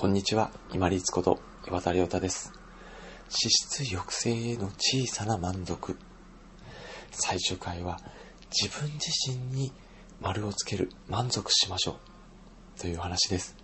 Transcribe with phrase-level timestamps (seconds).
[0.00, 2.52] こんにちは、今立こと岩田亮太です。
[3.22, 5.98] 脂質抑制への小さな満足。
[7.10, 7.98] 最終回は
[8.48, 9.72] 自分自身に
[10.20, 11.98] 丸をつける満足しましょ
[12.76, 13.56] うという話です。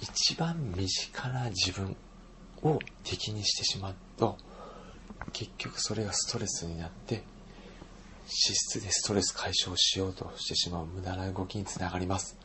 [0.00, 1.96] 一番身近な自分
[2.64, 4.36] を敵にしてしまうと
[5.32, 7.24] 結局それがストレスになって脂
[8.26, 12.36] 質でストレス解消しようとしてしまう無駄な動きにつながります。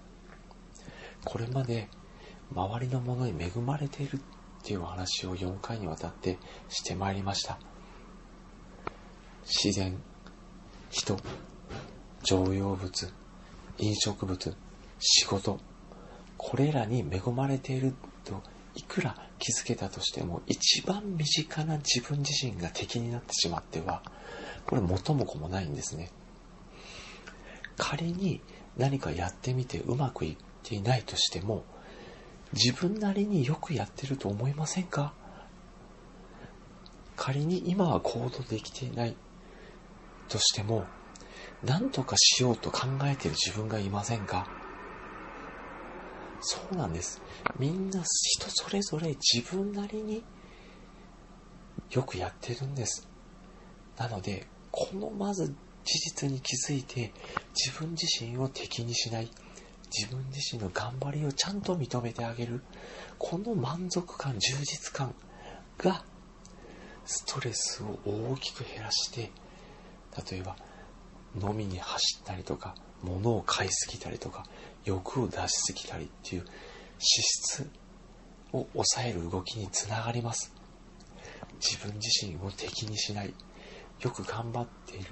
[1.26, 1.90] これまで
[2.54, 4.20] 周りのものに恵まれているっ
[4.64, 6.38] ていう話を4回にわたって
[6.70, 7.60] してまいりました。
[9.44, 9.98] 自然
[10.90, 11.18] 人
[12.24, 13.14] 常用物
[13.80, 14.56] 飲食物
[15.00, 15.60] 仕事
[16.38, 18.42] これらに恵まれていると
[18.76, 24.04] いくら気づけたとしても一番身近な自分自身が敵になってしまっては
[24.66, 26.12] これ元も子もないんですね。
[27.78, 28.42] 仮に
[28.78, 31.66] 何かやってみてうまくいっていないとしても
[32.54, 35.14] 自分なりによくやってると思いませんか？
[37.16, 39.16] 仮に今は行動できていない
[40.28, 40.86] としても
[41.64, 44.48] 何とかしようと考えている自分がいませんか？
[46.42, 47.22] そうなんです。
[47.60, 50.24] みんな人それぞれ自分なりに
[51.92, 53.08] よくやってるんです。
[53.98, 57.14] なのでこのまず事実に気づいて
[57.54, 59.30] 自分自身を敵にしない。
[59.96, 62.62] 自分自身の頑張りをちゃんと認めてあげる。
[63.18, 65.14] この満足感充実感
[65.78, 66.04] が
[67.06, 69.32] ストレスを大きく減らして
[70.32, 70.56] 例えば
[71.42, 74.46] 飲みに走ったりとか物を買いすぎたりとか
[74.86, 76.52] 欲を出しすぎたりっていう脂
[77.02, 77.70] 質
[78.54, 80.54] を抑える動きにつながります。
[81.60, 83.34] 自分自身を敵にしない。
[84.02, 85.10] よく頑張っている。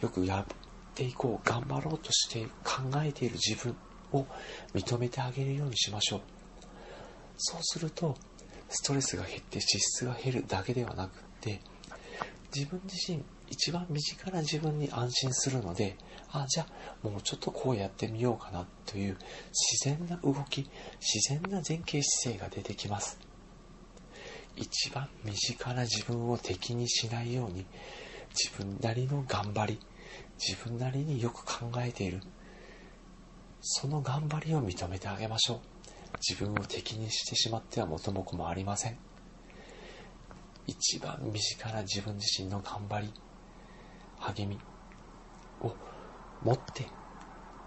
[0.00, 0.56] よくやっ
[0.94, 1.48] ていこう。
[1.48, 3.76] 頑張ろうとして考えている自分。
[4.16, 4.26] を
[4.74, 6.20] 認めてあげるようにしましょう。
[7.38, 8.16] そうすると
[8.68, 11.60] ストレスが減って脂質が減るだけではなくって
[12.54, 15.96] 自分自身一番身近な自分に安心するので
[16.32, 16.66] あじゃ
[17.04, 19.16] あもうちょっとこうやってみようかなという
[19.52, 20.68] 自然な動き
[21.00, 23.18] 自然な前傾姿勢が出てきます。
[24.56, 27.66] 一番身近な自分を敵にしないように
[28.30, 29.78] 自分なりの頑張り
[30.38, 32.20] 自分なりによく考えている。
[33.68, 35.60] その頑張りを認めてあげましょう。
[36.20, 38.96] 自分を敵にしてしまっては元も子もありません。
[40.68, 43.12] 一番身近な自分自身の頑張り
[44.20, 44.56] 励み
[45.62, 45.74] を
[46.44, 46.84] 持って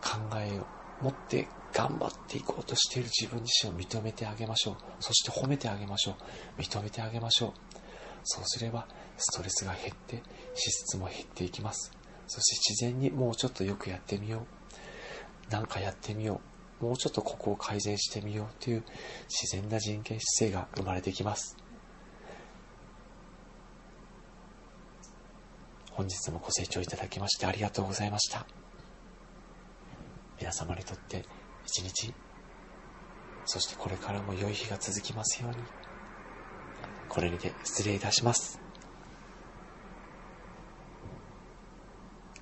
[0.02, 0.66] 考えを
[1.02, 4.76] 持って頑張っていこうとしている自分自身を認めてあげましょう。
[5.02, 6.16] そして褒めてあげましょ
[6.58, 6.62] う。
[6.62, 7.52] 認めてあげましょう。
[8.24, 11.92] そうすればストレスが減って脂質も減っていきます。
[12.28, 14.59] そして自然にもうちょっとよくやってみよう。
[15.50, 16.42] なんかやってみよ
[16.82, 16.86] う。
[16.86, 18.84] もうちょっとここを改善してみようという
[19.28, 21.58] 自然な人権姿勢が生まれてきます。
[25.92, 28.46] 本日もご清聴いただきましてありがとうございました。
[30.40, 31.26] 皆様にとって
[31.66, 32.14] 一日
[33.46, 35.58] そしてこれからも良い日が続きますように。
[37.10, 38.69] これにて失礼いたします。